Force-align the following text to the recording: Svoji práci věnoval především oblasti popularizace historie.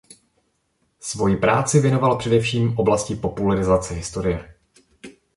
Svoji 0.99 1.37
práci 1.37 1.79
věnoval 1.79 2.17
především 2.17 2.77
oblasti 2.79 3.15
popularizace 3.15 3.93
historie. 3.93 4.55